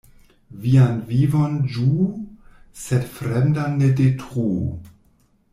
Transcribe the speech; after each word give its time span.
Vian 0.63 0.95
vivon 1.11 1.53
ĝuu, 1.75 2.09
sed 2.87 3.07
fremdan 3.19 3.79
ne 3.83 3.93
detruu. 4.03 4.59